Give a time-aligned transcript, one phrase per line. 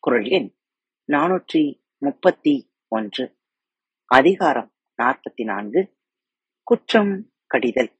[0.00, 0.56] குரல் எண்
[1.12, 3.24] நானூற்றி முப்பத்தி ஒன்று.
[4.04, 5.96] அதிகாரம் நாற்பத்தி நான்கு.
[6.62, 7.90] குற்றம் கடிதல்.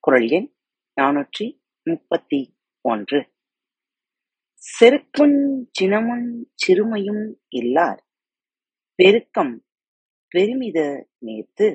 [0.00, 0.56] குரல் எண்
[1.00, 1.46] நானூற்றி
[1.82, 3.20] முப்பத்தி ஒன்று.
[4.80, 5.38] செருக்குஞ்
[5.78, 7.24] சினமும் சிறுமையும்
[7.56, 8.00] இல்லார்
[8.94, 9.54] பெருக்கம்
[10.28, 11.68] பெருமித நேத்து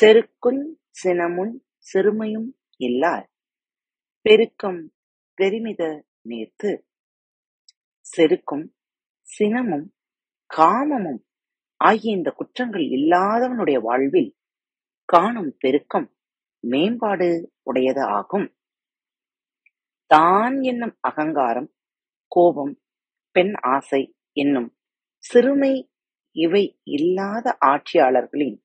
[0.00, 0.64] செருக்குஞ்
[1.04, 1.54] சினமுன்
[1.92, 3.26] சிறுமையும் இல்லார்
[4.20, 4.92] பெருக்கம்
[5.34, 5.82] பெருமித
[6.22, 6.70] நேத்து
[8.12, 8.72] செருக்கும்
[9.38, 9.88] சினமும்
[10.56, 11.22] காமமும்
[11.76, 14.36] ஆகிய இந்த குற்றங்கள் இல்லாதவனுடைய வாழ்வில்
[15.04, 16.14] காணும் பெருக்கம்
[16.60, 18.56] மேம்பாடு உடையது ஆகும்.
[20.06, 21.74] தான் என்னும் அகங்காரம்,
[22.26, 22.80] கோபம்,
[23.30, 24.76] பெண் ஆசை என்னும்
[25.18, 25.90] சிறுமை
[26.32, 28.58] இவை இல்லாத ஆட்சியாளர்களின்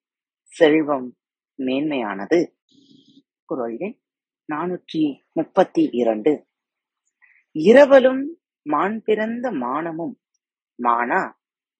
[0.43, 1.17] செல்வம்
[1.59, 2.39] மேன்மையானது.
[3.45, 4.01] குரல் எண்
[4.53, 6.47] நானூற்றி முப்பத்தி இரண்டு.
[7.51, 10.15] இரவலும் மாண்பிறந்த மானமும்
[10.79, 11.21] மானா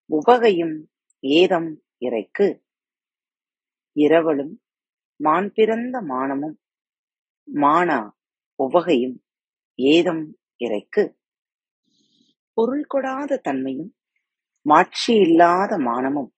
[0.09, 0.75] உவகையும்
[1.23, 2.47] ஏதம் இறைக்கு.
[3.95, 4.53] இரவலும்
[5.19, 6.57] மாண்பிறந்த மானமும்
[7.47, 7.99] மானா
[8.59, 9.17] உவகையும்
[9.79, 10.23] ஏதம்
[10.57, 11.03] இறைக்கு.
[12.57, 13.91] பொருள் கொடாத தன்மையும்
[14.65, 16.31] மாட்சியில்லாத மானமும்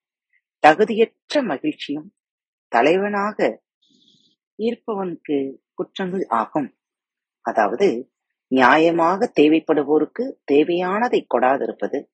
[0.62, 2.08] தகுதியற்ற மகிழ்ச்சியும்
[2.72, 3.38] தலைவனாக
[4.58, 5.36] இருப்பவனுக்கு
[5.74, 6.68] குற்றங்கள் ஆகும்.
[7.44, 7.88] அதாவது
[8.54, 12.06] நியாயமாக தேவைப்படுவோருக்கு தேவையானதை கொடாதிருப்பது,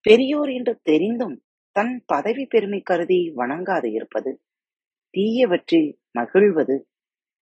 [0.00, 4.42] பெரியோர் என்று தெரிந்தும் தன் பதவி பெருமை கருதி வணங்காது இருப்பது,
[5.10, 6.88] தீயவற்றில் மகிழ்வது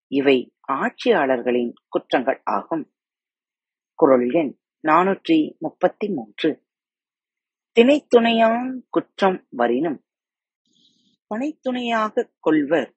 [0.06, 2.92] இவை ஆட்சியாளர்களின் குற்றங்கள் ஆகும்.
[3.94, 6.64] குரல் எண் நானூற்றி முப்பத்தி மூன்று.
[7.80, 10.04] திணைத்துணையாங் குற்றம் வரினும்
[11.34, 12.94] பணைத்துணையாகக் கொள்வர்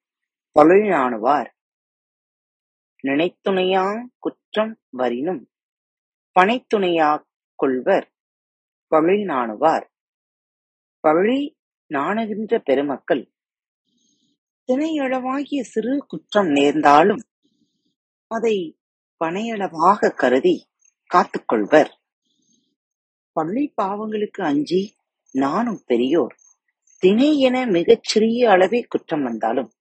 [0.59, 1.49] பழிநாணுவார்.
[3.07, 4.07] நினைத்துணையாங்
[4.51, 5.49] குற்றம் வரினும்
[6.39, 8.13] பணைத்துணையாக் கொள்வர்
[8.91, 9.89] பழிநாணுவார்.
[10.99, 11.57] பழி
[11.89, 13.31] நாணுகின்ற பெருமக்கள்
[14.67, 17.21] தினையளவாகிய சிறு குற்றம் நேர்ந்தாலும்
[18.27, 18.79] அதை
[19.19, 20.67] பனையளவாகக் கருதி
[21.05, 22.01] காத்துக் கொள்வர்.
[23.31, 24.95] பழி பாவங்களுக்கு அஞ்சி
[25.31, 26.35] நாணும் பெரியோர்
[26.99, 29.71] தினை என மிகச் சிறிய அளவே குற்றம் வந்தாலும்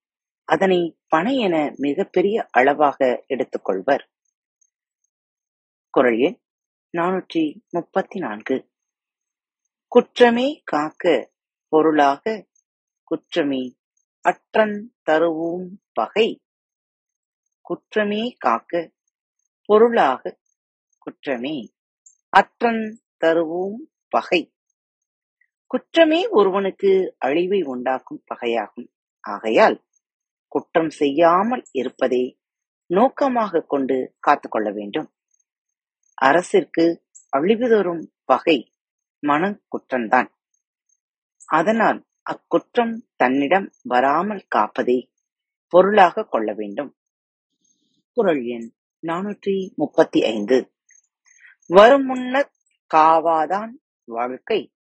[0.43, 4.09] அதனை பனை என மிகப்பெரிய அளவாக எடுத்துக் கொள்வர்.
[5.91, 6.41] குரல் எண்
[6.97, 8.69] நானூற்றி முப்பத்தி நான்கு.
[9.87, 11.31] குற்றமே காக்க
[11.67, 12.47] பொருளாக
[13.03, 13.77] குற்றமே
[14.21, 16.41] அற்றன் தருவும் பகை.
[17.61, 18.91] குற்றமே காக்க
[19.65, 20.39] பொருளாக
[20.97, 21.73] குற்றமே
[22.29, 23.75] அற்றன் தருவும்
[24.09, 24.53] பகை.
[25.67, 28.89] குற்றமே ஒருவனுக்கு அழிவை உண்டாக்கும் பகையாகும்.
[29.19, 29.83] ஆகையால்
[30.47, 32.39] குற்றம் செய்யாமல் இருப்பதே
[32.85, 35.13] நோக்கமாகக் கொண்டு காத்துக்கொள்ள வேண்டும்.
[36.21, 36.85] அரசிற்கு
[37.37, 38.57] அழிவுதோறும் பகை
[39.27, 40.29] மனக்குற்றந்தான்
[41.45, 44.97] அதனால் அக்குற்றம் தன்னிடம் வராமல் காப்பதே
[45.73, 46.97] பொருளாகக் கொள்ள வேண்டும்.
[48.11, 48.73] குரல் எண்
[49.07, 50.73] நானூற்றி முப்பத்தி ஐந்து.
[51.69, 52.49] வருமுன்னர்
[52.95, 53.71] காவாதான்
[54.03, 54.73] வாழ்க்கை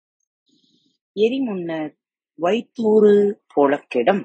[1.16, 1.92] எரிமுன்னர்
[2.42, 4.22] வைத்தூறு போலக்கிடம்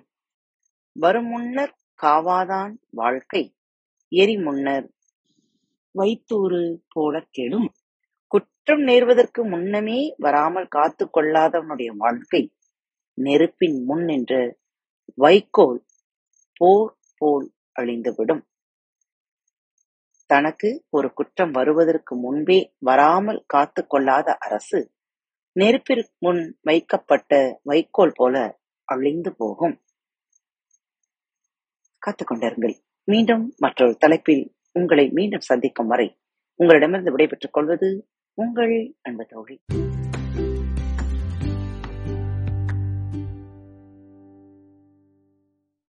[1.00, 3.56] வருமுன்னர் காவாதான் வாழ்க்கை
[4.12, 4.88] எரிமுன்னர்
[5.98, 7.72] வைத்தூறு போலக் கெடும்.
[8.28, 12.54] குற்றம் நேர்வதற்கு முன்னமே வராமல் காத்துக் கொள்ளாதவனுடைய வாழ்க்கை
[13.14, 14.60] நெருப்பின் முன் நின்று
[15.16, 15.86] வைக்கோல்
[16.58, 18.42] போர் போல் அழிந்துவிடும்.
[20.26, 24.92] தனக்கு ஒரு குற்றம் வருவதற்கு முன்பே வராமல் காத்துக் கொள்ளாத அரசு
[25.52, 29.82] நெருப்பிற்கு முன் வைக்கப்பட்ட வைக்கோல் போல அழிந்து போகும்.
[31.98, 32.76] காத்துக் கொண்டிருங்கள்.
[33.04, 36.08] மீண்டும் மற்றொரு தலைப்பில் உங்களை மீண்டும் சந்திக்கும் வரை
[36.60, 37.90] உங்களிடமிருந்து விடைபெற்றுக் கொள்வது
[38.38, 39.56] உங்கள் அன்பு தோழி.